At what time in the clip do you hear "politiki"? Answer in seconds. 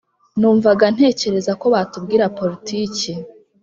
2.39-3.11